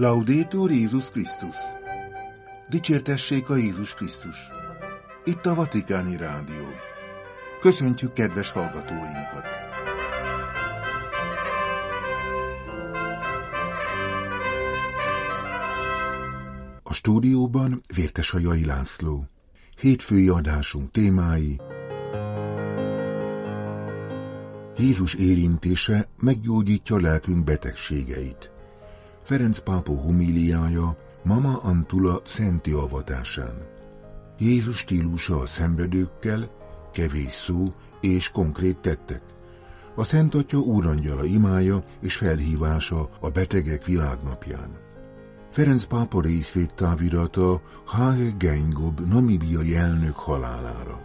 Laudétur 0.00 0.70
Jézus 0.70 1.10
Krisztus! 1.10 1.56
Dicsértessék 2.68 3.50
a 3.50 3.56
Jézus 3.56 3.94
Krisztus! 3.94 4.36
Itt 5.24 5.46
a 5.46 5.54
Vatikáni 5.54 6.16
Rádió. 6.16 6.66
Köszöntjük 7.60 8.12
kedves 8.12 8.50
hallgatóinkat! 8.50 9.46
A 16.82 16.94
stúdióban 16.94 17.80
Vértes 17.94 18.34
a 18.34 18.38
Jai 18.38 18.64
László. 18.64 19.24
Hétfői 19.80 20.28
adásunk 20.28 20.90
témái 20.90 21.60
Jézus 24.76 25.14
érintése 25.14 26.08
meggyógyítja 26.16 27.00
lelkünk 27.00 27.44
betegségeit. 27.44 28.56
Ferenc 29.28 29.58
pápa 29.58 29.92
homíliája 29.92 30.96
Mama 31.22 31.56
Antula 31.56 32.20
szenti 32.24 32.72
avatásán. 32.72 33.54
Jézus 34.38 34.76
stílusa 34.76 35.38
a 35.38 35.46
szenvedőkkel, 35.46 36.50
kevés 36.92 37.32
szó 37.32 37.74
és 38.00 38.30
konkrét 38.30 38.76
tettek. 38.76 39.22
A 39.96 40.04
Szent 40.04 40.34
Atya 40.34 40.58
úrangyala 40.58 41.24
imája 41.24 41.84
és 42.00 42.16
felhívása 42.16 43.08
a 43.20 43.28
betegek 43.30 43.84
világnapján. 43.84 44.70
Ferenc 45.50 45.84
pápa 45.84 46.20
részvédtávirata 46.20 47.62
H. 47.86 48.00
Gengob 48.38 49.00
namibiai 49.00 49.76
elnök 49.76 50.16
halálára. 50.16 51.00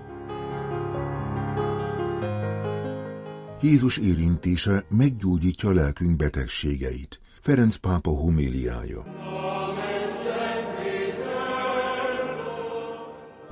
Jézus 3.61 3.97
érintése 3.97 4.85
meggyógyítja 4.89 5.71
lelkünk 5.71 6.15
betegségeit. 6.15 7.21
Ferenc 7.43 7.75
pápa 7.75 8.09
homéliája. 8.09 9.03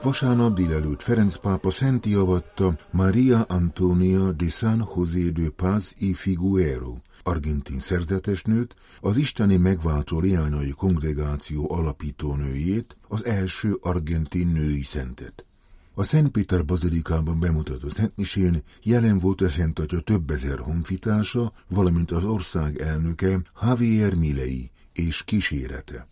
Vasárnap 0.02 0.54
délelőtt 0.54 1.02
Ferenc 1.02 1.36
pápa 1.36 1.70
szenti 1.70 2.10
javatta 2.10 2.76
Maria 2.92 3.42
Antonia 3.42 4.32
de 4.32 4.50
San 4.50 4.88
José 4.96 5.30
de 5.30 5.50
Paz 5.56 5.94
y 5.98 6.14
Figuero, 6.14 6.94
argentin 7.24 7.80
szerzetesnőt, 7.80 8.76
az 9.00 9.18
isteni 9.18 9.58
megváltó 9.58 10.20
leányai 10.20 10.72
kongregáció 10.72 11.72
alapítónőjét, 11.72 12.98
az 13.08 13.26
első 13.26 13.78
argentin 13.82 14.48
női 14.48 14.84
szentet. 14.84 15.46
A 15.94 16.04
Szent 16.04 16.32
Péter 16.32 16.66
bazilikában 16.66 17.40
bemutató 17.40 17.90
Szentmisén 17.90 18.64
jelen 18.84 19.20
volt 19.20 19.42
a 19.42 19.50
Szent 19.50 19.80
Atya 19.80 20.00
több 20.00 20.30
ezer 20.30 20.60
honfitársa, 20.60 21.54
valamint 21.70 22.12
az 22.12 22.24
ország 22.24 22.82
elnöke 22.82 23.42
Javier 23.62 24.14
Milei 24.14 24.72
és 24.94 25.24
kísérete. 25.24 26.08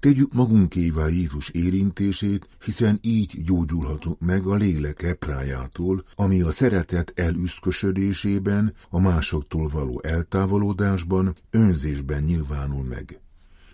Tegyük 0.00 0.32
magunkévá 0.32 1.06
Jézus 1.06 1.48
érintését, 1.48 2.48
hiszen 2.64 2.98
így 3.02 3.42
gyógyulhatunk 3.44 4.20
meg 4.20 4.46
a 4.46 4.54
lélek 4.54 5.02
leprájától, 5.02 6.04
ami 6.14 6.42
a 6.42 6.50
szeretet 6.50 7.12
elüszkösödésében, 7.14 8.74
a 8.90 9.00
másoktól 9.00 9.68
való 9.68 10.00
eltávolodásban, 10.02 11.36
önzésben 11.50 12.22
nyilvánul 12.22 12.84
meg. 12.84 13.20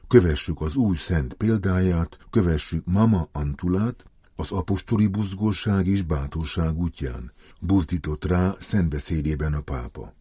Kövessük 0.08 0.60
az 0.60 0.74
új 0.74 0.96
szent 0.96 1.34
példáját, 1.34 2.18
kövessük 2.30 2.84
Mama 2.86 3.28
Antulát, 3.32 4.04
az 4.36 4.52
apostoli 4.52 5.06
buzgóság 5.06 5.86
és 5.86 6.02
bátorság 6.02 6.78
útján 6.78 7.32
buzdított 7.60 8.24
rá 8.24 8.56
szentbeszédében 8.60 9.54
a 9.54 9.60
pápa. 9.60 10.14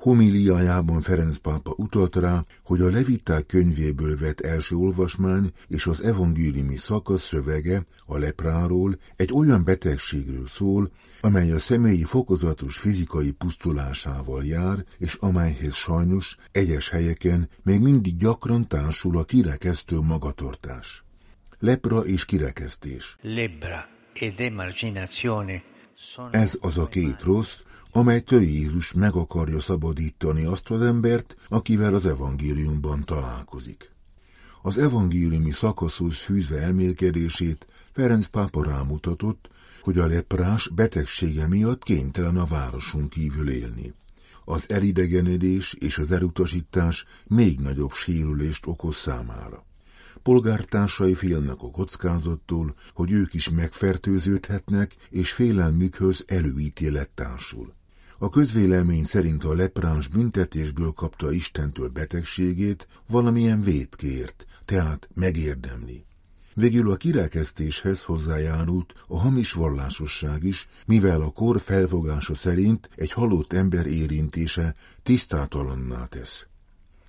Homíliájában 0.00 1.00
Ferenc 1.00 1.36
pápa 1.36 1.74
utalt 1.76 2.16
rá, 2.16 2.44
hogy 2.64 2.80
a 2.80 2.90
Leviták 2.90 3.46
könyvéből 3.46 4.16
vett 4.16 4.40
első 4.40 4.76
olvasmány 4.76 5.52
és 5.66 5.86
az 5.86 6.02
evangéliumi 6.02 6.76
szakasz 6.76 7.22
szövege 7.22 7.84
a 8.06 8.18
lepráról 8.18 8.98
egy 9.16 9.32
olyan 9.32 9.64
betegségről 9.64 10.46
szól, 10.46 10.90
amely 11.20 11.52
a 11.52 11.58
személyi 11.58 12.04
fokozatos 12.04 12.78
fizikai 12.78 13.30
pusztulásával 13.30 14.44
jár, 14.44 14.84
és 14.98 15.14
amelyhez 15.14 15.74
sajnos 15.74 16.36
egyes 16.52 16.88
helyeken 16.88 17.48
még 17.62 17.80
mindig 17.80 18.16
gyakran 18.16 18.68
társul 18.68 19.18
a 19.18 19.24
kirekesztő 19.24 19.98
magatartás 20.00 21.04
lepra 21.60 21.98
és 22.00 22.24
kirekesztés. 22.24 23.16
Ez 26.30 26.56
az 26.60 26.78
a 26.78 26.88
két 26.88 27.22
rossz, 27.22 27.56
amelytől 27.92 28.42
Jézus 28.42 28.92
meg 28.92 29.14
akarja 29.14 29.60
szabadítani 29.60 30.44
azt 30.44 30.70
az 30.70 30.82
embert, 30.82 31.36
akivel 31.48 31.94
az 31.94 32.06
evangéliumban 32.06 33.04
találkozik. 33.04 33.90
Az 34.62 34.78
evangéliumi 34.78 35.50
szakaszhoz 35.50 36.16
fűzve 36.16 36.60
elmélkedését 36.60 37.66
Ferenc 37.92 38.26
pápa 38.26 38.64
rámutatott, 38.64 39.48
hogy 39.82 39.98
a 39.98 40.06
leprás 40.06 40.68
betegsége 40.68 41.48
miatt 41.48 41.82
kénytelen 41.82 42.36
a 42.36 42.46
városon 42.46 43.08
kívül 43.08 43.50
élni. 43.50 43.94
Az 44.44 44.70
elidegenedés 44.70 45.76
és 45.78 45.98
az 45.98 46.10
elutasítás 46.12 47.04
még 47.26 47.58
nagyobb 47.58 47.92
sérülést 47.92 48.66
okoz 48.66 48.96
számára. 48.96 49.64
Polgártársai 50.22 51.14
félnek 51.14 51.62
a 51.62 51.70
kockázattól, 51.70 52.74
hogy 52.94 53.12
ők 53.12 53.34
is 53.34 53.50
megfertőződhetnek, 53.50 54.96
és 55.10 55.32
félelmükhöz 55.32 56.24
előítélet 56.26 57.10
társul. 57.14 57.74
A 58.18 58.28
közvélemény 58.28 59.04
szerint 59.04 59.44
a 59.44 59.54
lepráns 59.54 60.08
büntetésből 60.08 60.90
kapta 60.90 61.32
Istentől 61.32 61.88
betegségét, 61.88 62.86
valamilyen 63.06 63.62
vétkért, 63.62 64.46
tehát 64.64 65.08
megérdemli. 65.14 66.04
Végül 66.54 66.90
a 66.90 66.96
kirekesztéshez 66.96 68.02
hozzájárult 68.02 68.94
a 69.06 69.18
hamis 69.18 69.52
vallásosság 69.52 70.44
is, 70.44 70.68
mivel 70.86 71.20
a 71.20 71.30
kor 71.30 71.60
felfogása 71.60 72.34
szerint 72.34 72.90
egy 72.94 73.12
halott 73.12 73.52
ember 73.52 73.86
érintése 73.86 74.74
tisztátalanná 75.02 76.04
tesz. 76.04 76.46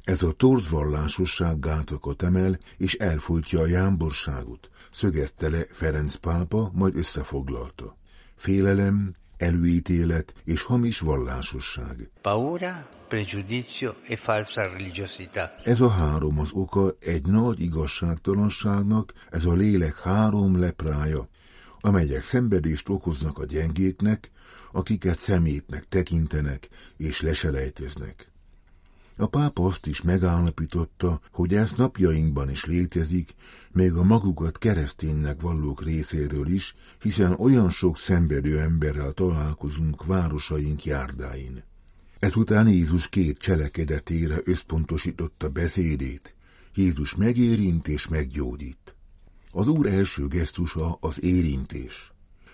Ez 0.04 0.22
a 0.22 0.32
torz 0.32 0.70
vallásosság 0.70 1.60
gátokat 1.60 2.24
emel, 2.24 2.60
és 2.78 2.94
elfolytja 2.94 3.60
a 3.60 3.68
jámborságot, 3.68 4.70
szögezte 4.92 5.50
le 5.50 5.66
Ferenc 5.72 6.16
pápa, 6.16 6.72
majd 6.74 6.96
összefoglalta. 6.96 7.98
Félelem, 8.36 9.14
előítélet 9.38 10.34
és 10.44 10.62
hamis 10.62 11.00
vallásosság. 11.00 12.10
Paura, 12.22 12.90
pregiudizio 13.08 13.92
e 14.08 14.16
falsa 14.16 14.62
religiosità. 14.62 15.56
Ez 15.64 15.82
a 15.82 15.90
három 15.90 16.40
az 16.40 16.50
oka 16.52 16.96
egy 17.00 17.26
nagy 17.26 17.60
igazságtalanságnak, 17.60 19.14
ez 19.30 19.46
a 19.46 19.54
lélek 19.54 20.00
három 20.00 20.60
leprája, 20.60 21.30
amelyek 21.82 22.22
szenvedést 22.22 22.90
okoznak 22.90 23.38
a 23.38 23.46
gyengéknek, 23.46 24.32
akiket 24.72 25.18
szemétnek 25.18 25.88
tekintenek 25.88 26.70
és 26.98 27.22
leselejteznek. 27.22 28.31
A 29.22 29.28
pápa 29.28 29.66
azt 29.66 29.88
is 29.88 30.02
megállapította, 30.02 31.22
hogy 31.32 31.56
ez 31.56 31.74
napjainkban 31.74 32.50
is 32.50 32.66
létezik, 32.66 33.34
még 33.72 33.94
a 33.94 34.04
magukat 34.04 34.58
kereszténynek 34.58 35.42
vallók 35.42 35.84
részéről 35.84 36.48
is, 36.48 36.76
hiszen 37.02 37.34
olyan 37.34 37.70
sok 37.70 37.98
szenvedő 37.98 38.60
emberrel 38.60 39.12
találkozunk 39.12 40.06
városaink 40.06 40.84
járdáin. 40.84 41.64
Ezután 42.20 42.68
Jézus 42.68 43.10
két 43.10 43.38
cselekedetére 43.38 44.40
összpontosította 44.44 45.50
beszédét. 45.50 46.36
Jézus 46.76 47.16
megérint 47.16 47.88
és 47.88 48.08
meggyógyít. 48.08 48.96
Az 49.52 49.68
Úr 49.68 49.86
első 49.86 50.28
gesztusa 50.28 50.98
az 51.00 51.24
érintés. 51.24 52.12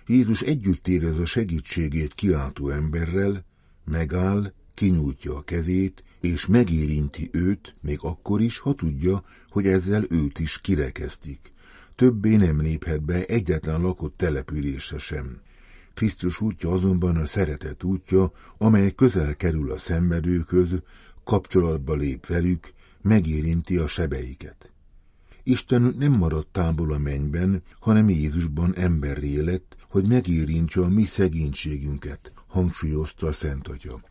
Jézus 0.08 0.42
együtt 0.42 0.88
érez 0.88 1.18
a 1.18 1.26
segítségét 1.26 2.14
kiáltó 2.14 2.70
emberrel, 2.70 3.46
megáll, 3.86 4.54
kinyújtja 4.74 5.36
a 5.36 5.42
kezét, 5.42 6.04
és 6.22 6.46
megérinti 6.46 7.30
őt, 7.32 7.76
még 7.82 7.98
akkor 8.02 8.42
is, 8.42 8.58
ha 8.58 8.74
tudja, 8.74 9.24
hogy 9.50 9.68
ezzel 9.68 10.04
őt 10.10 10.40
is 10.40 10.62
kirekeztik. 10.62 11.40
Többé 11.96 12.36
nem 12.36 12.62
léphet 12.62 13.04
be 13.04 13.26
egyetlen 13.26 13.82
lakott 13.82 14.18
települése 14.18 14.98
sem. 14.98 15.42
Krisztus 15.94 16.42
útja 16.42 16.70
azonban 16.70 17.16
a 17.16 17.26
szeretet 17.26 17.84
útja, 17.84 18.32
amely 18.58 18.92
közel 18.92 19.36
kerül 19.36 19.72
a 19.72 19.78
szenvedőköz, 19.78 20.82
kapcsolatba 21.24 21.96
lép 21.96 22.26
velük, 22.26 22.74
megérinti 23.02 23.78
a 23.78 23.88
sebeiket. 23.88 24.72
Isten 25.44 25.96
nem 25.98 26.12
maradt 26.12 26.48
távol 26.52 26.94
a 26.94 26.98
mennyben, 26.98 27.64
hanem 27.80 28.10
Jézusban 28.10 28.76
emberré 28.76 29.40
lett, 29.40 29.76
hogy 29.90 30.08
megérintse 30.08 30.82
a 30.82 30.90
mi 30.90 31.04
szegénységünket, 31.04 32.32
hangsúlyozta 32.48 33.28
a 33.28 33.32
Szent 33.32 33.68
Atya 33.68 34.02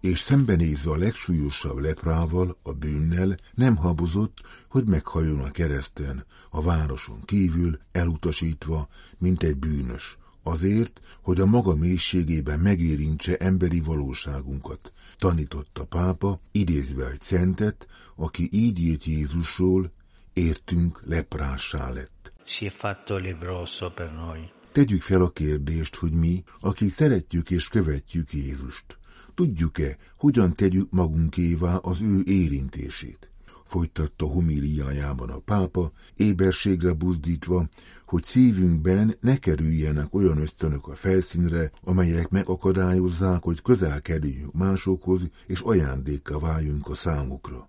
és 0.00 0.18
szembenézve 0.18 0.90
a 0.90 0.96
legsúlyosabb 0.96 1.78
leprával, 1.78 2.58
a 2.62 2.72
bűnnel, 2.72 3.36
nem 3.54 3.76
habozott, 3.76 4.38
hogy 4.68 4.84
meghajjon 4.84 5.40
a 5.40 5.50
kereszten, 5.50 6.24
a 6.50 6.62
városon 6.62 7.22
kívül, 7.24 7.78
elutasítva, 7.92 8.88
mint 9.18 9.42
egy 9.42 9.56
bűnös, 9.56 10.18
azért, 10.42 11.00
hogy 11.22 11.40
a 11.40 11.46
maga 11.46 11.76
mélységében 11.76 12.60
megérintse 12.60 13.36
emberi 13.36 13.80
valóságunkat, 13.80 14.92
tanította 15.18 15.84
pápa, 15.84 16.40
idézve 16.52 17.10
egy 17.10 17.20
szentet, 17.20 17.86
aki 18.16 18.48
így 18.52 18.78
írt 18.78 19.04
Jézusról, 19.04 19.92
értünk 20.32 21.00
leprássá 21.04 21.90
lett. 21.90 22.32
Si 22.44 22.66
è 22.66 22.70
fatto 22.70 23.18
lebroso 23.18 23.90
per 23.90 24.12
noi. 24.12 24.50
Tegyük 24.72 25.02
fel 25.02 25.22
a 25.22 25.30
kérdést, 25.30 25.96
hogy 25.96 26.12
mi, 26.12 26.42
akik 26.60 26.90
szeretjük 26.90 27.50
és 27.50 27.68
követjük 27.68 28.32
Jézust, 28.32 28.98
tudjuk-e, 29.34 29.96
hogyan 30.18 30.52
tegyük 30.52 30.90
magunkévá 30.90 31.76
az 31.76 32.00
ő 32.00 32.22
érintését? 32.24 33.30
Folytatta 33.64 34.26
homíliájában 34.26 35.30
a 35.30 35.38
pápa, 35.38 35.92
éberségre 36.16 36.92
buzdítva, 36.92 37.68
hogy 38.06 38.22
szívünkben 38.22 39.16
ne 39.20 39.36
kerüljenek 39.36 40.14
olyan 40.14 40.38
ösztönök 40.38 40.88
a 40.88 40.94
felszínre, 40.94 41.70
amelyek 41.82 42.28
megakadályozzák, 42.28 43.42
hogy 43.42 43.62
közel 43.62 44.02
kerüljünk 44.02 44.52
másokhoz, 44.52 45.20
és 45.46 45.60
ajándékka 45.60 46.38
váljunk 46.38 46.88
a 46.88 46.94
számukra. 46.94 47.68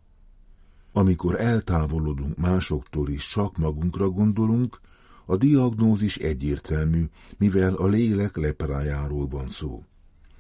Amikor 0.93 1.39
eltávolodunk 1.39 2.37
másoktól 2.37 3.09
és 3.09 3.27
csak 3.27 3.57
magunkra 3.57 4.09
gondolunk, 4.09 4.79
a 5.25 5.37
diagnózis 5.37 6.17
egyértelmű, 6.17 7.05
mivel 7.37 7.73
a 7.73 7.87
lélek 7.87 8.37
leprájáról 8.37 9.27
van 9.27 9.49
szó. 9.49 9.83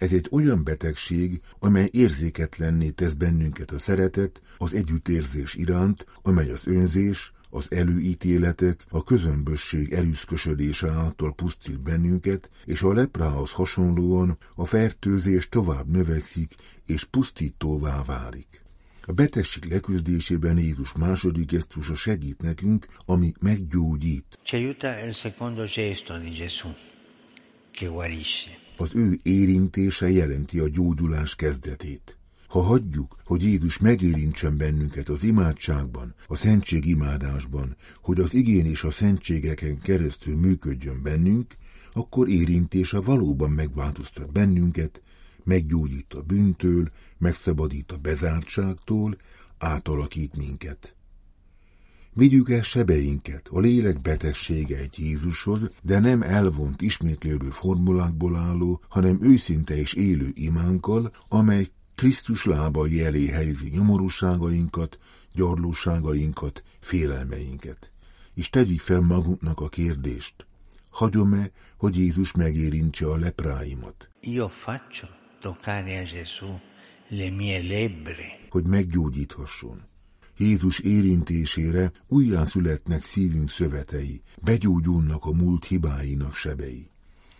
Ez 0.01 0.13
egy 0.13 0.27
olyan 0.31 0.63
betegség, 0.63 1.41
amely 1.59 1.89
érzéketlenné 1.91 2.89
tesz 2.89 3.13
bennünket 3.13 3.71
a 3.71 3.79
szeretet, 3.79 4.41
az 4.57 4.73
együttérzés 4.73 5.55
iránt, 5.55 6.05
amely 6.21 6.49
az 6.49 6.67
önzés, 6.67 7.31
az 7.49 7.65
előítéletek, 7.69 8.85
a 8.89 9.03
közömbösség 9.03 9.93
erőszkösödése 9.93 10.89
által 10.89 11.33
pusztít 11.33 11.81
bennünket, 11.81 12.49
és 12.65 12.81
a 12.81 12.93
leprához 12.93 13.51
hasonlóan 13.51 14.37
a 14.55 14.65
fertőzés 14.65 15.49
tovább 15.49 15.87
növekszik 15.87 16.55
és 16.85 17.03
pusztítóvá 17.03 18.03
válik. 18.03 18.61
A 19.05 19.11
betegség 19.11 19.63
leküzdésében 19.65 20.57
Jézus 20.57 20.93
második 20.93 21.51
gesztusa 21.51 21.95
segít 21.95 22.41
nekünk, 22.41 22.85
ami 23.05 23.31
meggyógyít. 23.39 24.39
Ci 24.43 24.55
aiuta 24.55 25.05
il 25.05 25.13
secondo 25.13 25.65
gesto 25.65 26.17
di 26.17 26.29
Gesù, 26.29 26.69
che 27.71 27.87
guarisce. 27.87 28.61
Az 28.81 28.95
ő 28.95 29.19
érintése 29.23 30.09
jelenti 30.09 30.59
a 30.59 30.69
gyógyulás 30.69 31.35
kezdetét. 31.35 32.17
Ha 32.47 32.61
hagyjuk, 32.61 33.15
hogy 33.25 33.43
Jézus 33.43 33.77
megérintsen 33.77 34.57
bennünket 34.57 35.09
az 35.09 35.23
imádságban, 35.23 36.15
a 36.27 36.35
szentség 36.35 36.85
imádásban, 36.85 37.75
hogy 38.01 38.19
az 38.19 38.33
igén 38.33 38.65
és 38.65 38.83
a 38.83 38.91
szentségeken 38.91 39.79
keresztül 39.79 40.37
működjön 40.37 41.01
bennünk, 41.03 41.55
akkor 41.93 42.29
érintése 42.29 43.01
valóban 43.01 43.51
megváltoztat 43.51 44.31
bennünket, 44.31 45.01
meggyógyít 45.43 46.13
a 46.13 46.21
bűntől, 46.21 46.91
megszabadít 47.17 47.91
a 47.91 47.97
bezártságtól, 47.97 49.17
átalakít 49.57 50.35
minket. 50.35 50.95
Vigyük 52.13 52.49
el 52.49 52.61
sebeinket, 52.61 53.47
a 53.51 53.59
lélek 53.59 54.01
betegsége 54.01 54.77
egy 54.77 54.99
Jézushoz, 54.99 55.69
de 55.81 55.99
nem 55.99 56.21
elvont 56.21 56.81
ismétlődő 56.81 57.49
formulákból 57.49 58.35
álló, 58.35 58.81
hanem 58.89 59.17
őszinte 59.21 59.77
és 59.77 59.93
élő 59.93 60.27
imánkkal, 60.33 61.11
amely 61.27 61.67
Krisztus 61.95 62.45
lábai 62.45 63.03
elé 63.03 63.27
helyezi 63.27 63.69
nyomorúságainkat, 63.69 64.97
gyarlóságainkat, 65.33 66.63
félelmeinket. 66.79 67.91
És 68.33 68.49
tegyük 68.49 68.79
fel 68.79 69.01
magunknak 69.01 69.59
a 69.59 69.69
kérdést, 69.69 70.47
hagyom-e, 70.89 71.51
hogy 71.77 71.97
Jézus 71.97 72.31
megérintse 72.31 73.05
a 73.05 73.17
lepráimat? 73.17 74.09
Io 74.21 74.47
faccio 74.47 75.07
toccare 75.39 75.99
a 75.99 76.03
Gesù 76.13 76.59
le 77.07 77.29
mie 77.29 77.61
lebbre. 77.61 78.39
Hogy 78.49 78.65
meggyógyíthasson. 78.67 79.89
Jézus 80.41 80.79
érintésére 80.79 81.91
újján 82.07 82.45
születnek 82.45 83.03
szívünk 83.03 83.49
szövetei, 83.49 84.21
begyógyulnak 84.41 85.25
a 85.25 85.33
múlt 85.33 85.65
hibáinak 85.65 86.33
sebei. 86.33 86.89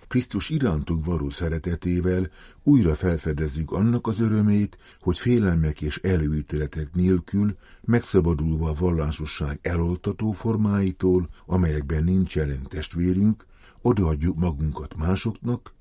Krisztus 0.08 0.50
irántunk 0.50 1.06
való 1.06 1.30
szeretetével 1.30 2.30
újra 2.64 2.96
felfedezzük 2.96 3.72
annak 3.72 4.08
az 4.08 4.20
örömét, 4.20 4.78
hogy 5.00 5.18
félelmek 5.20 5.82
és 5.82 5.98
előítéletek 5.98 6.94
nélkül, 6.94 7.58
megszabadulva 7.82 8.70
a 8.70 8.76
vallásosság 8.80 9.60
eloltató 9.62 10.32
formáitól, 10.32 11.30
amelyekben 11.46 12.04
nincs 12.04 12.36
jelen 12.36 12.64
testvérünk, 12.70 13.46
odaadjuk 13.82 14.38
magunkat 14.38 14.96
másoknak, 14.96 15.74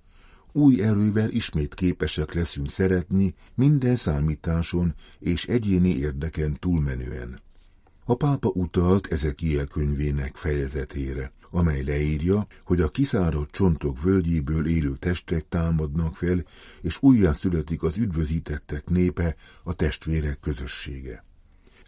új 0.53 0.83
erővel 0.83 1.31
ismét 1.31 1.75
képesek 1.75 2.33
leszünk 2.33 2.71
szeretni 2.71 3.35
minden 3.55 3.97
számításon 3.97 4.95
és 5.19 5.47
egyéni 5.47 5.97
érdeken 5.97 6.57
túlmenően. 6.59 7.41
A 8.05 8.15
pápa 8.15 8.49
utalt 8.49 9.07
Ezekiel 9.07 9.67
könyvének 9.67 10.37
fejezetére, 10.37 11.33
amely 11.51 11.83
leírja, 11.83 12.47
hogy 12.63 12.81
a 12.81 12.89
kiszáradt 12.89 13.51
csontok 13.51 14.03
völgyéből 14.03 14.67
élő 14.67 14.93
testek 14.99 15.49
támadnak 15.49 16.17
fel, 16.17 16.45
és 16.81 16.99
újjá 17.01 17.33
születik 17.33 17.83
az 17.83 17.97
üdvözítettek 17.97 18.89
népe, 18.89 19.37
a 19.63 19.73
testvérek 19.73 20.41
közössége. 20.41 21.25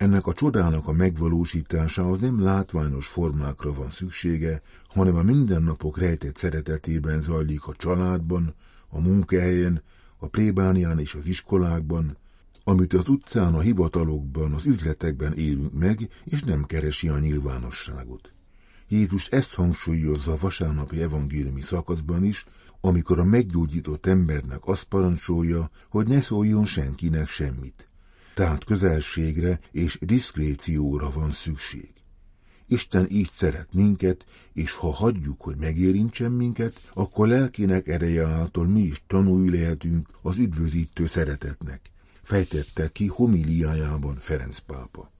Ennek 0.02 0.26
a 0.26 0.32
csodának 0.32 0.88
a 0.88 0.92
megvalósításához 0.92 2.18
nem 2.18 2.42
látványos 2.42 3.06
formákra 3.06 3.74
van 3.74 3.90
szüksége, 3.90 4.62
hanem 4.88 5.16
a 5.16 5.22
mindennapok 5.22 5.98
rejtett 5.98 6.36
szeretetében 6.36 7.20
zajlik 7.20 7.66
a 7.66 7.74
családban, 7.74 8.54
a 8.88 9.00
munkahelyen, 9.00 9.82
a 10.18 10.26
plébánián 10.26 10.98
és 10.98 11.14
az 11.14 11.26
iskolákban, 11.26 12.16
amit 12.64 12.92
az 12.92 13.08
utcán, 13.08 13.54
a 13.54 13.60
hivatalokban, 13.60 14.52
az 14.52 14.64
üzletekben 14.66 15.32
élünk 15.32 15.72
meg, 15.72 16.08
és 16.24 16.42
nem 16.42 16.64
keresi 16.64 17.08
a 17.08 17.18
nyilvánosságot. 17.18 18.32
Jézus 18.88 19.26
ezt 19.26 19.54
hangsúlyozza 19.54 20.32
a 20.32 20.38
vasárnapi 20.40 21.02
evangéliumi 21.02 21.60
szakaszban 21.60 22.24
is, 22.24 22.44
amikor 22.80 23.18
a 23.18 23.24
meggyógyított 23.24 24.06
embernek 24.06 24.66
azt 24.66 24.84
parancsolja, 24.84 25.70
hogy 25.88 26.06
ne 26.06 26.20
szóljon 26.20 26.66
senkinek 26.66 27.28
semmit. 27.28 27.91
Tehát 28.34 28.64
közelségre 28.64 29.60
és 29.70 29.98
diszkrécióra 30.00 31.10
van 31.10 31.30
szükség. 31.30 31.88
Isten 32.66 33.06
így 33.10 33.30
szeret 33.30 33.68
minket, 33.72 34.24
és 34.52 34.72
ha 34.72 34.92
hagyjuk, 34.92 35.40
hogy 35.40 35.56
megérintsen 35.56 36.32
minket, 36.32 36.80
akkor 36.94 37.28
lelkének 37.28 37.88
ereje 37.88 38.26
által 38.26 38.66
mi 38.66 38.80
is 38.80 39.02
tanulj 39.06 39.48
lehetünk 39.48 40.08
az 40.22 40.36
üdvözítő 40.36 41.06
szeretetnek, 41.06 41.80
fejtette 42.22 42.88
ki 42.88 43.06
homiliájában 43.06 44.16
Ferenc 44.20 44.58
pápa. 44.58 45.10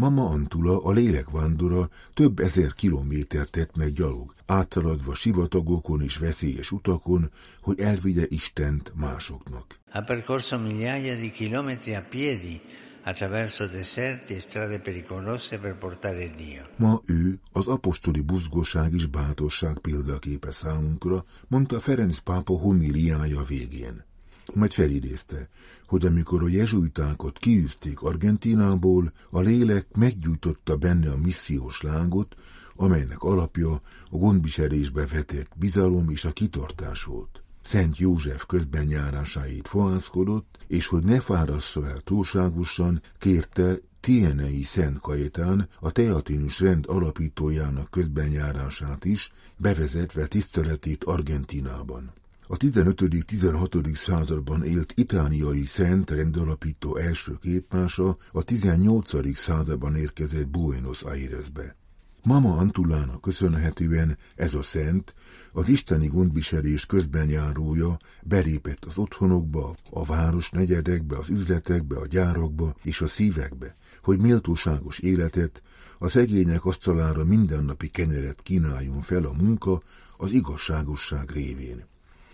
Mama 0.00 0.28
Antula, 0.28 0.82
a 0.82 0.92
lélekvándora 0.92 1.88
több 2.14 2.38
ezer 2.38 2.72
kilométert 2.74 3.50
tett 3.50 3.76
meg 3.76 3.92
gyalog, 3.92 4.34
átaladva 4.46 5.14
sivatagokon 5.14 6.02
és 6.02 6.16
veszélyes 6.16 6.70
utakon, 6.70 7.30
hogy 7.60 7.80
elvigye 7.80 8.26
Istent 8.28 8.92
másoknak. 8.94 9.64
Ha 9.90 10.02
percorso 10.02 10.58
migliaia 10.58 11.16
di 11.16 11.32
chilometri 11.32 11.94
a 11.94 12.02
piedi 12.10 12.60
attraverso 13.04 13.66
deserti 13.66 14.34
e 14.34 14.40
strade 14.40 14.78
pericolose 14.78 15.58
per 15.58 15.78
portare 15.78 16.34
Dio. 16.36 16.62
Ma 16.76 17.02
ő 17.06 17.38
az 17.52 17.66
apostoli 17.66 18.20
buzgóság 18.20 18.92
és 18.92 19.06
bátorság 19.06 19.78
példaképe 19.78 20.50
számunkra, 20.50 21.24
mondta 21.48 21.80
Ferenc 21.80 22.18
pápa 22.18 22.58
homiliája 22.58 23.42
végén. 23.42 24.06
Majd 24.54 24.72
felidézte, 24.72 25.48
hogy 25.88 26.06
amikor 26.06 26.42
a 26.42 26.48
jezsuitákat 26.48 27.38
kiűzték 27.38 28.02
Argentinából, 28.02 29.12
a 29.30 29.40
lélek 29.40 29.86
meggyújtotta 29.96 30.76
benne 30.76 31.10
a 31.10 31.16
missziós 31.16 31.82
lángot, 31.82 32.34
amelynek 32.76 33.22
alapja 33.22 33.72
a 34.10 34.16
gondviselésbe 34.16 35.06
vetett 35.06 35.50
bizalom 35.56 36.08
és 36.08 36.24
a 36.24 36.30
kitartás 36.30 37.04
volt. 37.04 37.42
Szent 37.62 37.98
József 37.98 38.46
közben 38.46 38.88
járásáit 38.88 39.68
fohászkodott, 39.68 40.58
és 40.66 40.86
hogy 40.86 41.04
ne 41.04 41.20
fárassza 41.20 41.88
el 41.88 42.00
túlságosan, 42.00 43.02
kérte 43.18 43.78
Tienei 44.00 44.62
Szent 44.62 44.98
Kajetán, 45.00 45.68
a 45.80 45.90
teatinus 45.90 46.60
rend 46.60 46.84
alapítójának 46.88 47.90
közbenjárását 47.90 49.04
is, 49.04 49.32
bevezetve 49.56 50.26
tiszteletét 50.26 51.04
Argentinában. 51.04 52.12
A 52.50 52.56
15.-16. 52.56 53.94
században 53.94 54.64
élt 54.64 54.92
itániai 54.96 55.64
szent 55.64 56.10
rendalapító 56.10 56.96
első 56.96 57.32
képmása 57.40 58.16
a 58.32 58.42
18. 58.42 59.36
században 59.36 59.96
érkezett 59.96 60.48
Buenos 60.48 61.02
Airesbe. 61.02 61.76
Mama 62.24 62.56
Antulának 62.56 63.20
köszönhetően 63.20 64.18
ez 64.34 64.54
a 64.54 64.62
szent, 64.62 65.14
az 65.52 65.68
isteni 65.68 66.06
gondviselés 66.06 66.86
közben 66.86 67.28
járója 67.28 67.98
belépett 68.22 68.84
az 68.84 68.98
otthonokba, 68.98 69.76
a 69.90 70.04
város 70.04 70.50
negyedekbe, 70.50 71.16
az 71.16 71.28
üzletekbe, 71.28 71.96
a 71.96 72.06
gyárakba 72.06 72.74
és 72.82 73.00
a 73.00 73.06
szívekbe, 73.06 73.76
hogy 74.02 74.18
méltóságos 74.18 74.98
életet, 74.98 75.62
a 75.98 76.08
szegények 76.08 76.64
asztalára 76.64 77.24
mindennapi 77.24 77.88
kenyeret 77.88 78.42
kínáljon 78.42 79.00
fel 79.00 79.24
a 79.24 79.32
munka 79.32 79.82
az 80.16 80.30
igazságosság 80.30 81.30
révén. 81.30 81.84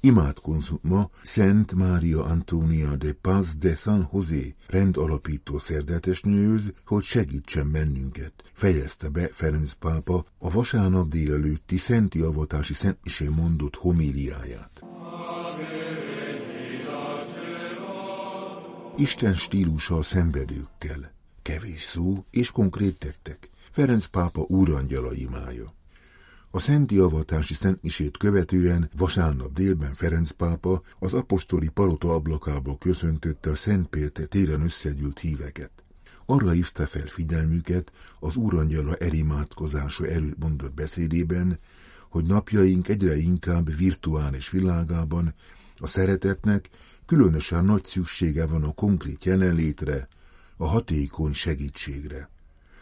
Imádkozzunk 0.05 0.83
ma 0.83 1.11
Szent 1.23 1.75
Mária 1.75 2.25
Antonia 2.25 2.97
de 2.97 3.13
Paz 3.13 3.57
de 3.57 3.75
San 3.75 4.09
José 4.13 4.55
rendalapító 4.67 5.59
szerdetesnőhöz, 5.59 6.73
hogy 6.87 7.03
segítsen 7.03 7.73
bennünket, 7.73 8.33
fejezte 8.53 9.09
be 9.09 9.29
Ferenc 9.33 9.73
pápa 9.73 10.25
a 10.39 10.51
vasárnap 10.51 11.09
délelőtti 11.09 11.77
Szenti 11.77 12.21
Avatási 12.21 12.75
Szentmisé 12.75 13.29
mondott 13.29 13.77
homíliáját. 13.77 14.83
Isten 18.97 19.35
stílusa 19.35 19.97
a 19.97 20.03
szenvedőkkel, 20.03 21.13
kevés 21.43 21.83
szó 21.83 22.25
és 22.31 22.51
konkrét 22.51 22.99
tettek. 22.99 23.51
Ferenc 23.71 24.07
pápa 24.07 24.41
úrangyala 24.49 25.13
imája. 25.15 25.75
A 26.55 26.59
szenti 26.59 26.99
avatási 26.99 27.55
szentmisét 27.55 28.17
követően 28.17 28.91
vasárnap 28.97 29.53
délben 29.53 29.95
Ferenc 29.95 30.31
pápa 30.31 30.83
az 30.99 31.13
apostoli 31.13 31.69
palota 31.69 32.15
ablakából 32.15 32.79
köszöntötte 32.79 33.51
a 33.51 33.55
Szent 33.55 33.89
Péter 33.89 34.27
téren 34.27 34.63
összegyűlt 34.63 35.19
híveket. 35.19 35.71
Arra 36.27 36.51
hívta 36.51 36.87
fel 36.87 37.07
figyelmüket 37.07 37.93
az 38.21 38.37
úrangyala 38.37 38.95
erimátkozása 38.95 40.09
előtt 40.09 40.39
mondott 40.39 40.75
beszédében, 40.75 41.59
hogy 42.11 42.25
napjaink 42.25 42.89
egyre 42.89 43.17
inkább 43.17 43.77
virtuális 43.77 44.51
világában 44.51 45.35
a 45.77 45.87
szeretetnek 45.87 46.69
különösen 47.07 47.65
nagy 47.65 47.85
szüksége 47.85 48.47
van 48.47 48.65
a 48.65 48.73
konkrét 48.73 49.25
jelenlétre, 49.25 50.09
a 50.57 50.67
hatékony 50.67 51.33
segítségre. 51.33 52.31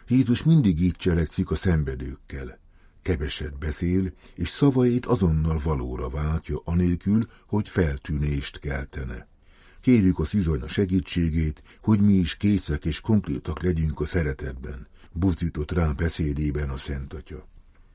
Jézus 0.09 0.43
mindig 0.43 0.81
így 0.81 0.97
cselekszik 0.97 1.51
a 1.51 1.55
szenvedőkkel. 1.55 2.61
Keveset 3.03 3.59
beszél, 3.59 4.13
és 4.35 4.49
szavait 4.49 5.07
azonnal 5.07 5.61
valóra 5.65 6.09
váltja, 6.09 6.61
anélkül, 6.65 7.29
hogy 7.47 7.69
feltűnést 7.69 8.59
keltene. 8.59 9.29
Kérjük 9.81 10.19
a 10.19 10.25
szűzanya 10.25 10.69
segítségét, 10.69 11.63
hogy 11.81 12.01
mi 12.01 12.13
is 12.13 12.37
készek 12.37 12.85
és 12.85 13.01
konkrétak 13.01 13.63
legyünk 13.63 14.01
a 14.01 14.05
szeretetben, 14.05 14.87
buzdított 15.13 15.73
rá 15.73 15.93
beszédében 15.93 16.71
a 16.71 16.77
Szent 16.77 17.13
Atya. 17.13 17.49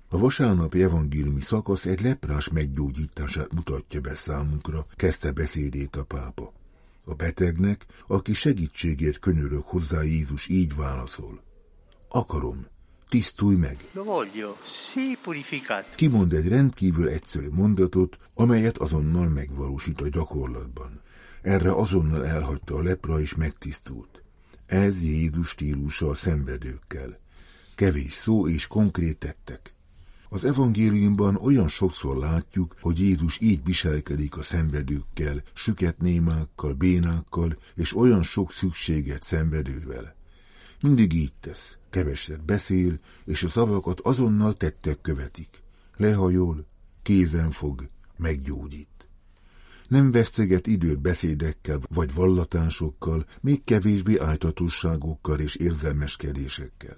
A 0.09 0.17
vasárnapi 0.17 0.83
evangéliumi 0.83 1.41
szakasz 1.41 1.85
egy 1.85 2.01
leprás 2.01 2.49
meggyógyítását 2.49 3.53
mutatja 3.53 4.01
be 4.01 4.15
számunkra, 4.15 4.85
kezdte 4.95 5.31
beszédét 5.31 5.95
a 5.95 6.03
pápa. 6.03 6.53
A 7.05 7.13
betegnek, 7.13 7.85
aki 8.07 8.33
segítségért 8.33 9.19
könyörög 9.19 9.63
hozzá 9.63 10.01
Jézus 10.01 10.47
így 10.47 10.75
válaszol. 10.75 11.43
Akarom, 12.09 12.67
tisztulj 13.09 13.55
meg. 13.55 13.77
Kimond 15.95 16.33
egy 16.33 16.47
rendkívül 16.47 17.09
egyszerű 17.09 17.47
mondatot, 17.51 18.17
amelyet 18.33 18.77
azonnal 18.77 19.29
megvalósít 19.29 20.01
a 20.01 20.09
gyakorlatban. 20.09 21.01
Erre 21.41 21.71
azonnal 21.71 22.25
elhagyta 22.25 22.75
a 22.75 22.81
lepra 22.81 23.19
és 23.19 23.35
megtisztult. 23.35 24.23
Ez 24.65 25.03
Jézus 25.03 25.47
stílusa 25.47 26.07
a 26.09 26.15
szenvedőkkel. 26.15 27.19
Kevés 27.75 28.13
szó 28.13 28.47
és 28.47 28.67
konkrét 28.67 29.17
tettek. 29.17 29.75
Az 30.29 30.43
evangéliumban 30.43 31.35
olyan 31.35 31.67
sokszor 31.67 32.17
látjuk, 32.17 32.75
hogy 32.81 32.99
Jézus 32.99 33.41
így 33.41 33.63
viselkedik 33.63 34.37
a 34.37 34.43
szenvedőkkel, 34.43 35.41
süket 35.53 35.97
némákkal, 35.97 36.73
bénákkal 36.73 37.57
és 37.75 37.95
olyan 37.95 38.23
sok 38.23 38.51
szükséget 38.51 39.23
szenvedővel. 39.23 40.16
Mindig 40.81 41.13
így 41.13 41.34
tesz, 41.39 41.77
keveset 41.89 42.46
beszél, 42.46 43.00
és 43.25 43.43
a 43.43 43.50
szavakat 43.50 44.00
azonnal 44.00 44.53
tettek 44.53 45.01
követik. 45.01 45.63
Lehajol, 45.96 46.67
kézen 47.01 47.51
fog, 47.51 47.89
meggyógyít. 48.17 49.10
Nem 49.88 50.12
veszteget 50.12 50.67
időt 50.67 51.01
beszédekkel 51.01 51.79
vagy 51.89 52.13
vallatásokkal, 52.13 53.25
még 53.41 53.63
kevésbé 53.63 54.17
ájtatosságokkal 54.17 55.39
és 55.39 55.55
érzelmeskedésekkel. 55.55 56.96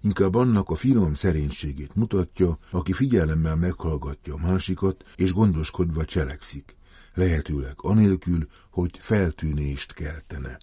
Inkább 0.00 0.34
annak 0.34 0.70
a 0.70 0.74
finom 0.74 1.14
szerénységét 1.14 1.94
mutatja, 1.94 2.58
aki 2.70 2.92
figyelemmel 2.92 3.56
meghallgatja 3.56 4.34
a 4.34 4.46
másikat, 4.46 5.04
és 5.16 5.32
gondoskodva 5.32 6.04
cselekszik, 6.04 6.76
lehetőleg 7.14 7.74
anélkül, 7.76 8.46
hogy 8.70 8.96
feltűnést 8.98 9.92
keltene. 9.92 10.58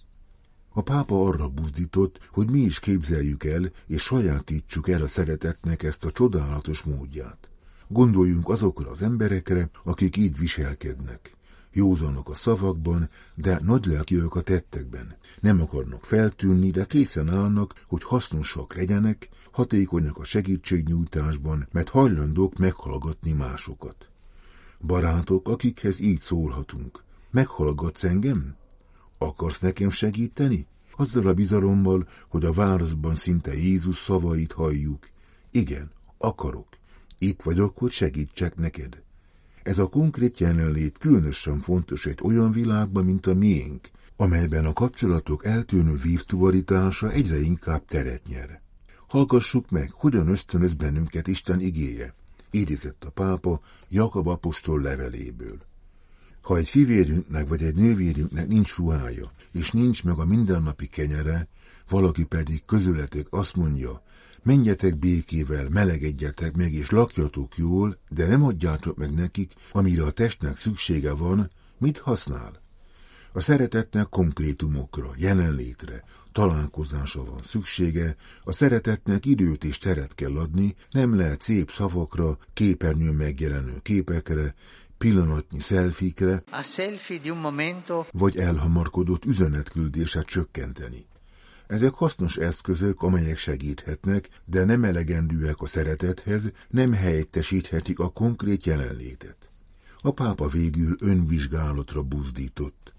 A 0.72 0.80
pápa 0.82 1.26
arra 1.26 1.48
buzdított, 1.48 2.18
hogy 2.32 2.50
mi 2.50 2.60
is 2.60 2.78
képzeljük 2.78 3.44
el, 3.44 3.70
és 3.86 4.02
sajátítsuk 4.02 4.88
el 4.88 5.02
a 5.02 5.06
szeretetnek 5.06 5.82
ezt 5.82 6.04
a 6.04 6.10
csodálatos 6.10 6.82
módját. 6.82 7.50
Gondoljunk 7.88 8.48
azokra 8.48 8.90
az 8.90 9.02
emberekre, 9.02 9.70
akik 9.84 10.16
így 10.16 10.38
viselkednek. 10.38 11.36
Józanok 11.72 12.28
a 12.28 12.34
szavakban, 12.34 13.10
de 13.34 13.60
nagylelkiek 13.62 14.34
a 14.34 14.40
tettekben. 14.40 15.16
Nem 15.40 15.60
akarnak 15.60 16.04
feltűnni, 16.04 16.70
de 16.70 16.84
készen 16.84 17.28
állnak, 17.28 17.74
hogy 17.86 18.02
hasznosak 18.02 18.74
legyenek, 18.74 19.28
hatékonyak 19.52 20.18
a 20.18 20.24
segítségnyújtásban, 20.24 21.68
mert 21.72 21.88
hajlandók 21.88 22.58
meghallgatni 22.58 23.32
másokat. 23.32 24.10
Barátok, 24.80 25.48
akikhez 25.48 26.00
így 26.00 26.20
szólhatunk. 26.20 27.02
Meghallgatsz 27.30 28.04
engem? 28.04 28.54
Akarsz 29.22 29.60
nekem 29.60 29.90
segíteni? 29.90 30.66
Azzal 30.96 31.26
a 31.26 31.34
bizalommal, 31.34 32.08
hogy 32.28 32.44
a 32.44 32.52
válaszban 32.52 33.14
szinte 33.14 33.54
Jézus 33.54 33.96
szavait 33.96 34.52
halljuk. 34.52 35.08
Igen, 35.50 35.90
akarok. 36.18 36.68
Itt 37.18 37.42
vagyok, 37.42 37.78
hogy 37.78 37.90
segítsek 37.90 38.56
neked. 38.56 39.02
Ez 39.62 39.78
a 39.78 39.86
konkrét 39.86 40.38
jelenlét 40.38 40.98
különösen 40.98 41.60
fontos 41.60 42.06
egy 42.06 42.18
olyan 42.22 42.50
világban, 42.50 43.04
mint 43.04 43.26
a 43.26 43.34
miénk, 43.34 43.90
amelyben 44.16 44.64
a 44.64 44.72
kapcsolatok 44.72 45.44
eltűnő 45.44 45.96
virtualitása 45.96 47.10
egyre 47.10 47.40
inkább 47.40 47.84
teret 47.84 48.26
nyer. 48.26 48.60
Hallgassuk 49.08 49.70
meg, 49.70 49.92
hogyan 49.92 50.28
ösztönöz 50.28 50.74
bennünket 50.74 51.26
Isten 51.26 51.60
igéje, 51.60 52.14
idézett 52.50 53.04
a 53.04 53.10
pápa 53.10 53.60
Jakab 53.88 54.26
apostol 54.26 54.80
leveléből. 54.80 55.71
Ha 56.42 56.56
egy 56.56 56.68
fivérünknek 56.68 57.48
vagy 57.48 57.62
egy 57.62 57.74
nővérünknek 57.74 58.48
nincs 58.48 58.76
ruhája, 58.76 59.32
és 59.52 59.70
nincs 59.70 60.04
meg 60.04 60.18
a 60.18 60.24
mindennapi 60.24 60.86
kenyere, 60.86 61.48
valaki 61.88 62.24
pedig 62.24 62.64
közületek 62.64 63.26
azt 63.30 63.56
mondja, 63.56 64.02
menjetek 64.42 64.98
békével, 64.98 65.68
melegedjetek 65.68 66.56
meg, 66.56 66.72
és 66.72 66.90
lakjatok 66.90 67.56
jól, 67.56 67.98
de 68.08 68.26
nem 68.26 68.42
adjátok 68.42 68.96
meg 68.96 69.12
nekik, 69.12 69.52
amire 69.72 70.04
a 70.04 70.10
testnek 70.10 70.56
szüksége 70.56 71.12
van, 71.12 71.50
mit 71.78 71.98
használ? 71.98 72.60
A 73.32 73.40
szeretetnek 73.40 74.08
konkrétumokra, 74.08 75.10
jelenlétre, 75.16 76.04
találkozása 76.32 77.24
van 77.24 77.42
szüksége, 77.42 78.16
a 78.44 78.52
szeretetnek 78.52 79.26
időt 79.26 79.64
és 79.64 79.78
teret 79.78 80.14
kell 80.14 80.36
adni, 80.36 80.74
nem 80.90 81.16
lehet 81.16 81.40
szép 81.40 81.70
szavakra, 81.70 82.38
képernyőn 82.52 83.14
megjelenő 83.14 83.78
képekre, 83.82 84.54
pillanatnyi 85.02 85.58
szelfikre, 85.58 86.42
A 86.50 86.62
selfie 86.62 87.18
di 87.18 87.30
un 87.30 87.38
momento 87.38 88.06
vagy 88.12 88.36
elhamarkodott 88.36 89.24
üzenetküldéset 89.24 90.24
csökkenteni. 90.24 91.06
Ezek 91.66 91.92
hasznos 91.92 92.36
eszközök, 92.36 93.02
amelyek 93.02 93.38
segíthetnek, 93.38 94.28
de 94.44 94.64
nem 94.64 94.84
elegendőek 94.84 95.60
a 95.60 95.66
szeretethez, 95.66 96.42
nem 96.68 96.92
helyettesíthetik 96.92 97.98
a 97.98 98.08
konkrét 98.08 98.64
jelenlétet. 98.64 99.36
A 100.00 100.10
pápa 100.10 100.48
végül 100.48 100.96
önvizsgálatra 101.00 102.02
buzdított. 102.02 102.92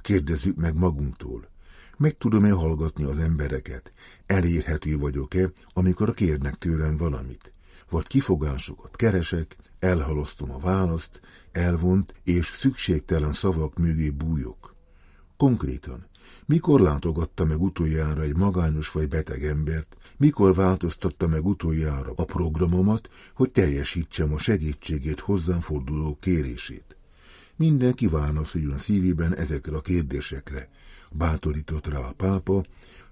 Kérdezzük 0.00 0.56
meg 0.56 0.74
magunktól. 0.74 1.48
Meg 1.96 2.16
tudom-e 2.18 2.52
hallgatni 2.52 3.04
az 3.04 3.18
embereket? 3.18 3.92
Elérhető 4.26 4.98
vagyok-e, 4.98 5.50
amikor 5.72 6.14
kérnek 6.14 6.54
tőlem 6.54 6.96
valamit? 6.96 7.53
Vagy 7.94 8.06
kifogásokat 8.06 8.96
keresek, 8.96 9.56
elhalasztom 9.78 10.50
a 10.50 10.58
választ, 10.58 11.20
elvont 11.52 12.14
és 12.24 12.46
szükségtelen 12.46 13.32
szavak 13.32 13.78
mögé 13.78 14.10
bújok. 14.10 14.74
Konkrétan, 15.36 16.06
mikor 16.46 16.80
látogatta 16.80 17.44
meg 17.44 17.60
utoljára 17.60 18.22
egy 18.22 18.36
magányos 18.36 18.90
vagy 18.90 19.08
beteg 19.08 19.44
embert, 19.44 19.96
mikor 20.16 20.54
változtatta 20.54 21.28
meg 21.28 21.46
utoljára 21.46 22.12
a 22.16 22.24
programomat, 22.24 23.08
hogy 23.34 23.50
teljesítsem 23.50 24.32
a 24.32 24.38
segítségét 24.38 25.20
hozzám 25.20 25.60
forduló 25.60 26.16
kérését. 26.20 26.96
Mindenki 27.56 28.06
válaszoljon 28.06 28.76
szívében 28.76 29.36
ezekre 29.36 29.76
a 29.76 29.80
kérdésekre, 29.80 30.68
bátorított 31.10 31.86
rá 31.86 31.98
a 31.98 32.12
pápa, 32.12 32.64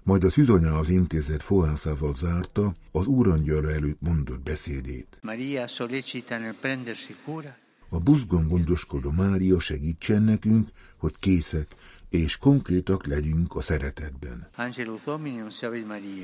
majd 0.03 0.23
a 0.23 0.29
szüzanyához 0.29 0.89
intézet 0.89 1.43
fohászával 1.43 2.15
zárta 2.15 2.73
az 2.91 3.05
úrangyala 3.05 3.71
előtt 3.71 4.01
mondott 4.01 4.43
beszédét. 4.43 5.19
Maria 5.21 5.67
sollecita 5.67 6.37
nel 6.37 6.55
prendersi 6.61 7.15
cura 7.25 7.55
A 7.89 7.99
buzgon 7.99 8.47
gondoskodó 8.47 9.11
Mária 9.11 9.59
segítsen 9.59 10.21
nekünk, 10.21 10.67
hogy 10.97 11.13
készek 11.19 11.67
és 12.09 12.37
konkrétak 12.37 13.05
legyünk 13.05 13.55
a 13.55 13.61
szeretetben. 13.61 14.49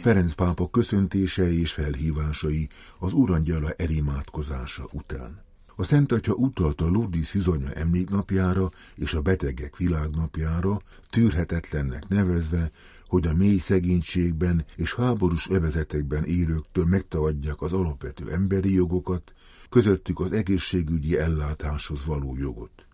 Ferenc 0.01 0.33
pápa 0.33 0.69
köszöntése 0.69 1.51
és 1.51 1.73
felhívásai 1.73 2.67
az 2.99 3.13
Urangyala 3.13 3.69
erimádkozása 3.77 4.87
után. 4.91 5.47
A 5.75 5.83
Szent 5.83 6.11
Atya 6.11 6.33
utalta 6.33 6.87
Lourdes 6.87 7.31
Hüzonya 7.31 7.71
emléknapjára 7.73 8.71
és 8.95 9.13
a 9.13 9.21
betegek 9.21 9.77
világnapjára, 9.77 10.81
tűrhetetlennek 11.09 12.07
nevezve, 12.07 12.71
hogy 13.09 13.27
a 13.27 13.33
mély 13.33 13.57
szegénységben 13.57 14.65
és 14.75 14.93
háborús 14.93 15.49
övezetekben 15.49 16.23
élőktől 16.23 16.85
megtagadják 16.85 17.61
az 17.61 17.73
alapvető 17.73 18.31
emberi 18.31 18.73
jogokat, 18.73 19.33
közöttük 19.69 20.19
az 20.19 20.31
egészségügyi 20.31 21.17
ellátáshoz 21.17 22.05
való 22.05 22.35
jogot. 22.37 22.87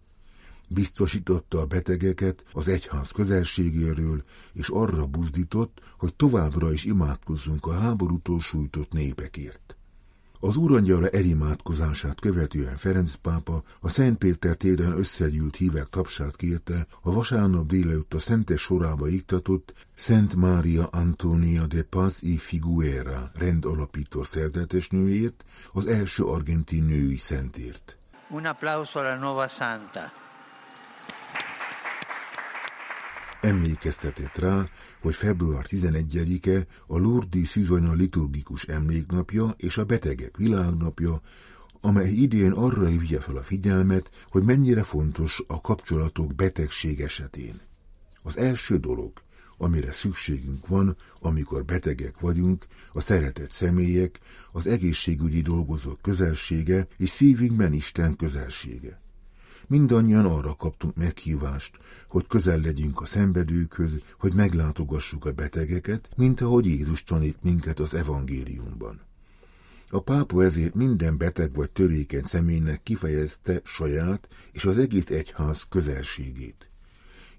Biztosította 0.67 1.59
a 1.59 1.65
betegeket 1.65 2.43
az 2.53 2.67
egyház 2.67 3.11
közelségéről, 3.11 4.23
és 4.53 4.69
arra 4.69 5.05
buzdított, 5.05 5.79
hogy 5.97 6.13
továbbra 6.15 6.73
is 6.73 6.85
imádkozzunk 6.85 7.65
a 7.65 7.73
háborútól 7.73 8.39
sújtott 8.39 8.91
népekért. 8.91 9.74
Az 10.39 10.55
úrangyala 10.55 11.07
elimádkozását 11.07 12.19
követően 12.19 12.77
Ferenc 12.77 13.13
pápa 13.13 13.63
a 13.79 13.89
Szent 13.89 14.17
Péter 14.17 14.55
téren 14.55 14.97
összegyűlt 14.97 15.55
hívek 15.55 15.87
tapsát 15.87 16.35
kérte 16.35 16.87
a 17.01 17.11
vasárnap 17.11 17.67
délelőtt 17.67 18.13
a 18.13 18.19
szentes 18.19 18.61
sorába 18.61 19.07
iktatott 19.07 19.73
Szent 19.95 20.35
Mária 20.35 20.85
Antonia 20.85 21.65
de 21.65 21.83
Paz 21.83 22.23
y 22.23 22.37
Figuera 22.37 23.31
rendalapító 23.33 24.23
szerzetesnőjét, 24.23 25.45
az 25.73 25.85
első 25.85 26.23
argentin 26.23 26.83
női 26.83 27.17
szentért. 27.17 27.97
Un 28.29 28.45
applauso 28.45 28.99
alla 28.99 29.15
nuova 29.15 29.47
santa. 29.47 30.24
Emlékeztetett 33.45 34.35
rá, 34.35 34.69
hogy 35.01 35.15
február 35.15 35.65
11-e 35.69 36.65
a 36.87 36.97
Lourdes 36.97 37.47
Szűzonya 37.47 37.93
liturgikus 37.93 38.63
emléknapja 38.63 39.55
és 39.57 39.77
a 39.77 39.85
betegek 39.85 40.37
világnapja, 40.37 41.21
amely 41.81 42.09
idén 42.09 42.51
arra 42.51 42.85
hívja 42.85 43.21
fel 43.21 43.37
a 43.37 43.41
figyelmet, 43.41 44.09
hogy 44.29 44.43
mennyire 44.43 44.83
fontos 44.83 45.43
a 45.47 45.61
kapcsolatok 45.61 46.35
betegség 46.35 47.01
esetén. 47.01 47.61
Az 48.23 48.37
első 48.37 48.77
dolog, 48.77 49.11
amire 49.57 49.91
szükségünk 49.91 50.67
van, 50.67 50.95
amikor 51.19 51.65
betegek 51.65 52.19
vagyunk, 52.19 52.65
a 52.93 53.01
szeretett 53.01 53.51
személyek, 53.51 54.19
az 54.51 54.67
egészségügyi 54.67 55.41
dolgozók 55.41 56.01
közelsége 56.01 56.87
és 56.97 57.09
szívünkben 57.09 57.73
Isten 57.73 58.15
közelsége. 58.15 59.03
Mindannyian 59.67 60.25
arra 60.25 60.55
kaptunk 60.55 60.95
meghívást, 60.95 61.79
hogy 62.07 62.27
közel 62.27 62.59
legyünk 62.59 63.01
a 63.01 63.05
szenvedőkhöz, 63.05 64.01
hogy 64.19 64.33
meglátogassuk 64.33 65.25
a 65.25 65.31
betegeket, 65.31 66.09
mint 66.15 66.41
ahogy 66.41 66.65
Jézus 66.65 67.03
tanít 67.03 67.37
minket 67.43 67.79
az 67.79 67.93
evangéliumban. 67.93 69.01
A 69.89 69.99
pápa 69.99 70.43
ezért 70.43 70.75
minden 70.75 71.17
beteg 71.17 71.53
vagy 71.53 71.71
törékeny 71.71 72.23
személynek 72.23 72.83
kifejezte 72.83 73.61
saját 73.63 74.27
és 74.51 74.65
az 74.65 74.77
egész 74.77 75.09
egyház 75.09 75.65
közelségét. 75.69 76.69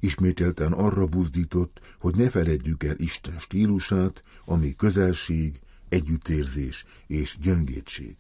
Ismételten 0.01 0.73
arra 0.73 1.07
buzdított, 1.07 1.81
hogy 1.99 2.15
ne 2.15 2.31
feledjük 2.31 2.85
el 2.85 2.95
Isten 2.99 3.39
stílusát, 3.39 4.23
ami 4.45 4.75
közelség, 4.77 5.61
együttérzés 5.89 6.85
és 7.07 7.37
gyöngétség. 7.41 8.17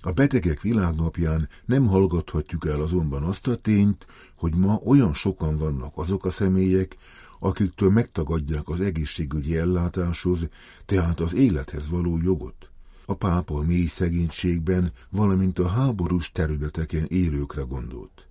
A 0.00 0.12
betegek 0.12 0.60
világnapján 0.60 1.48
nem 1.64 1.86
hallgathatjuk 1.86 2.66
el 2.66 2.80
azonban 2.80 3.22
azt 3.22 3.46
a 3.46 3.56
tényt, 3.56 4.06
hogy 4.36 4.54
ma 4.54 4.80
olyan 4.84 5.14
sokan 5.14 5.56
vannak 5.56 5.92
azok 5.96 6.24
a 6.24 6.30
személyek, 6.30 6.96
akiktől 7.38 7.90
megtagadják 7.90 8.68
az 8.68 8.80
egészségügyi 8.80 9.56
ellátáshoz, 9.56 10.38
tehát 10.86 11.20
az 11.20 11.34
élethez 11.34 11.88
való 11.88 12.18
jogot. 12.22 12.70
A 13.06 13.14
pápa 13.14 13.54
a 13.54 13.62
mély 13.62 13.86
szegénységben, 13.86 14.92
valamint 15.10 15.58
a 15.58 15.68
háborús 15.68 16.32
területeken 16.32 17.04
élőkre 17.08 17.62
gondolt. 17.62 18.26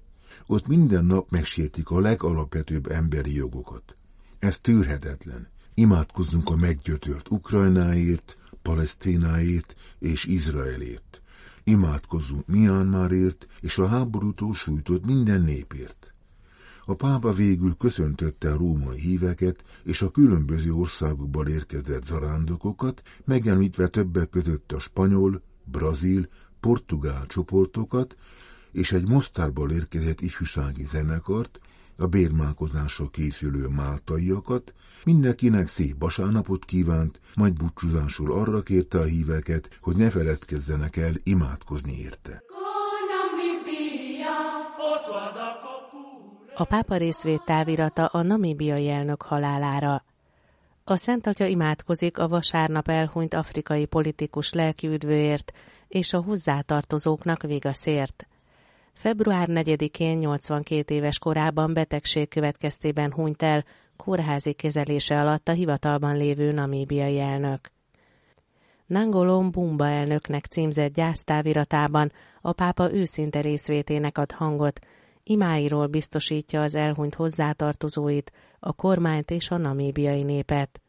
Ott 0.45 0.67
minden 0.67 1.05
nap 1.05 1.29
megsértik 1.29 1.89
a 1.89 1.99
legalapvetőbb 1.99 2.91
emberi 2.91 3.35
jogokat. 3.35 3.95
Ez 4.39 4.57
tűrhetetlen. 4.57 5.47
Imádkozzunk 5.73 6.49
a 6.49 6.55
meggyötört 6.55 7.31
Ukrajnáért, 7.31 8.37
Palesztináért 8.61 9.75
és 9.99 10.25
Izraelért 10.25 11.21
imádkozzunk 11.67 12.47
Myanmarért 12.47 13.47
és 13.61 13.77
a 13.77 13.87
háborútól 13.87 14.53
sújtott 14.53 15.05
minden 15.05 15.41
népért. 15.41 16.13
A 16.85 16.93
pápa 16.93 17.33
végül 17.33 17.75
köszöntötte 17.75 18.51
a 18.51 18.57
római 18.57 18.99
híveket 18.99 19.63
és 19.83 20.01
a 20.01 20.09
különböző 20.09 20.73
országokból 20.73 21.47
érkezett 21.47 22.03
zarándokokat, 22.03 23.01
megemlítve 23.25 23.87
többek 23.87 24.29
között 24.29 24.71
a 24.71 24.79
spanyol, 24.79 25.41
brazil, 25.63 26.27
portugál 26.59 27.25
csoportokat 27.25 28.15
és 28.71 28.91
egy 28.91 29.07
Mostárból 29.07 29.71
érkezett 29.71 30.21
ifjúsági 30.21 30.83
zenekart, 30.83 31.59
a 31.97 32.05
bérmálkozásra 32.05 33.07
készülő 33.07 33.67
máltaiakat, 33.67 34.73
mindenkinek 35.03 35.67
szép 35.67 35.95
vasárnapot 35.99 36.65
kívánt, 36.65 37.19
majd 37.35 37.53
búcsúzásul 37.53 38.31
arra 38.31 38.61
kérte 38.61 38.97
a 38.99 39.03
híveket, 39.03 39.77
hogy 39.81 39.95
ne 39.95 40.09
feledkezzenek 40.09 40.95
el 40.95 41.13
imádkozni 41.23 41.97
érte. 41.99 42.43
A 46.55 46.63
pápa 46.63 46.97
részvét 46.97 47.41
távirata 47.45 48.05
a 48.05 48.21
namíbiai 48.21 48.89
elnök 48.89 49.21
halálára. 49.21 50.03
A 50.83 50.97
Szent 50.97 51.27
Atya 51.27 51.45
imádkozik 51.45 52.17
a 52.17 52.27
vasárnap 52.27 52.87
elhunyt 52.87 53.33
afrikai 53.33 53.85
politikus 53.85 54.53
lelkiüdvőért 54.53 55.51
és 55.87 56.13
a 56.13 56.21
hozzátartozóknak 56.21 57.41
vigaszért. 57.41 58.27
Február 58.97 59.47
4-én 59.51 60.17
82 60.17 60.93
éves 60.95 61.19
korában 61.19 61.73
betegség 61.73 62.29
következtében 62.29 63.13
hunyt 63.13 63.43
el 63.43 63.65
kórházi 63.95 64.53
kezelése 64.53 65.19
alatt 65.19 65.47
a 65.47 65.51
hivatalban 65.51 66.17
lévő 66.17 66.51
namíbiai 66.51 67.19
elnök. 67.19 67.59
Nangolom 68.85 69.51
Bumba 69.51 69.87
elnöknek 69.87 70.45
címzett 70.45 70.93
gyásztáviratában 70.93 72.11
a 72.41 72.51
pápa 72.51 72.93
őszinte 72.93 73.41
részvétének 73.41 74.17
ad 74.17 74.31
hangot, 74.31 74.79
imáiról 75.23 75.87
biztosítja 75.87 76.61
az 76.61 76.75
elhunyt 76.75 77.15
hozzátartozóit, 77.15 78.31
a 78.59 78.73
kormányt 78.73 79.31
és 79.31 79.51
a 79.51 79.57
namíbiai 79.57 80.23
népet. 80.23 80.81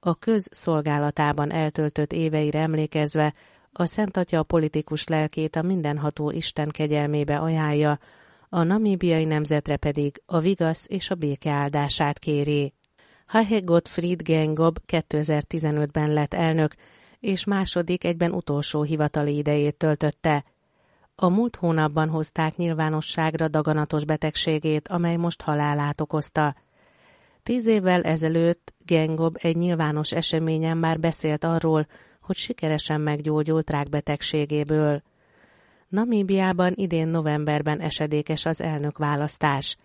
A 0.00 0.14
közszolgálatában 0.14 1.52
eltöltött 1.52 2.12
éveire 2.12 2.60
emlékezve 2.60 3.34
a 3.72 3.86
Szent 3.86 4.16
Atya 4.16 4.38
a 4.38 4.42
politikus 4.42 5.06
lelkét 5.06 5.56
a 5.56 5.62
mindenható 5.62 6.30
Isten 6.30 6.68
kegyelmébe 6.68 7.38
ajánlja, 7.38 7.98
a 8.48 8.62
namíbiai 8.62 9.24
nemzetre 9.24 9.76
pedig 9.76 10.22
a 10.26 10.38
vigasz 10.38 10.86
és 10.88 11.10
a 11.10 11.14
béke 11.14 11.50
áldását 11.50 12.18
kéri. 12.18 12.72
Hahe 13.26 13.58
Gottfried 13.58 14.22
Gengob 14.22 14.78
2015-ben 14.86 16.12
lett 16.12 16.34
elnök, 16.34 16.74
és 17.20 17.44
második 17.44 18.04
egyben 18.04 18.32
utolsó 18.32 18.82
hivatali 18.82 19.36
idejét 19.36 19.76
töltötte. 19.76 20.44
A 21.14 21.28
múlt 21.28 21.56
hónapban 21.56 22.08
hozták 22.08 22.56
nyilvánosságra 22.56 23.48
daganatos 23.48 24.04
betegségét, 24.04 24.88
amely 24.88 25.16
most 25.16 25.42
halálát 25.42 26.00
okozta. 26.00 26.54
Tíz 27.42 27.66
évvel 27.66 28.02
ezelőtt 28.02 28.74
Gengob 28.84 29.36
egy 29.38 29.56
nyilvános 29.56 30.12
eseményen 30.12 30.76
már 30.76 31.00
beszélt 31.00 31.44
arról, 31.44 31.86
hogy 32.20 32.36
sikeresen 32.36 33.00
meggyógyult 33.00 33.70
rákbetegségéből. 33.70 35.02
Namíbiában 35.88 36.72
idén 36.76 37.08
novemberben 37.08 37.80
esedékes 37.80 38.46
az 38.46 38.60
elnök 38.60 38.98
választás. 38.98 39.76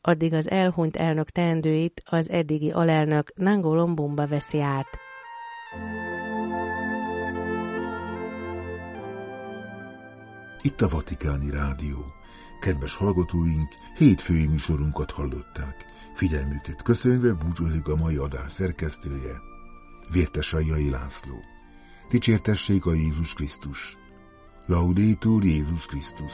Addig 0.00 0.32
az 0.32 0.50
elhunyt 0.50 0.96
elnök 0.96 1.30
teendőit 1.30 2.02
az 2.04 2.30
eddigi 2.30 2.70
alelnök 2.70 3.32
Nangolom 3.34 3.94
Bumba 3.94 4.26
veszi 4.26 4.60
át. 4.60 4.98
Itt 10.62 10.80
a 10.80 10.88
Vatikáni 10.88 11.50
Rádió. 11.50 11.98
Kedves 12.60 12.96
hallgatóink, 12.96 13.68
hétfői 13.96 14.46
műsorunkat 14.46 15.10
hallották. 15.10 15.84
Figyelmüket 16.14 16.82
köszönve 16.82 17.32
búcsúzik 17.32 17.88
a 17.88 17.96
mai 17.96 18.16
adás 18.16 18.52
szerkesztője, 18.52 19.40
Vértesajjai 20.12 20.90
László. 20.90 21.36
Dicsértessék 22.08 22.86
a 22.86 22.92
Jézus 22.92 23.32
Krisztus! 23.32 23.96
Laudétur 24.66 25.44
Jézus 25.44 25.86
Krisztus! 25.86 26.32